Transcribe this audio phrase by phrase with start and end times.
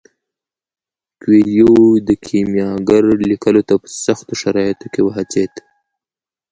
[1.21, 1.73] کویلیو
[2.07, 5.53] د کیمیاګر لیکلو ته په سختو شرایطو کې وهڅید.